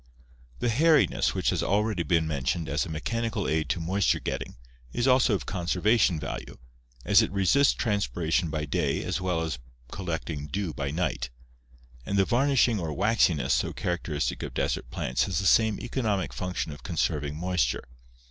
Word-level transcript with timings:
The 0.57 0.69
hairiness 0.69 1.35
which 1.35 1.51
has 1.51 1.61
already 1.61 2.01
been 2.01 2.25
mentioned 2.25 2.67
as 2.67 2.87
a 2.87 2.89
mechanical 2.89 3.47
aid 3.47 3.69
to 3.69 3.79
moisture 3.79 4.19
getting 4.19 4.57
is 4.91 5.07
also 5.07 5.35
of 5.35 5.45
conservation 5.45 6.19
value, 6.19 6.57
as 7.05 7.21
it 7.21 7.29
resists 7.31 7.73
transpiration 7.75 8.49
by 8.49 8.65
day 8.65 9.03
as 9.03 9.21
well 9.21 9.41
as 9.43 9.59
collecting 9.91 10.47
dew 10.47 10.73
by 10.73 10.89
night; 10.89 11.29
and 12.03 12.17
the 12.17 12.25
varnishing 12.25 12.79
or 12.79 12.91
waxiness 12.91 13.53
so 13.53 13.73
characteristic 13.73 14.41
of 14.41 14.55
desert 14.55 14.89
plants 14.89 15.25
has 15.25 15.37
the 15.37 15.45
same 15.45 15.79
economic 15.79 16.33
function 16.33 16.71
of 16.71 16.81
conserving 16.81 17.35
moisture. 17.35 17.83